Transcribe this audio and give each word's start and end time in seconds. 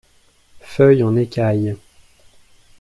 Feuilles 0.61 1.03
en 1.03 1.15
écaille. 1.15 1.75